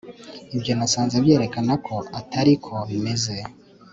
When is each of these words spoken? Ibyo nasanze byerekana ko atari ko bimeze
Ibyo 0.55 0.71
nasanze 0.77 1.15
byerekana 1.23 1.73
ko 1.87 1.95
atari 2.19 2.53
ko 2.65 2.73
bimeze 2.89 3.35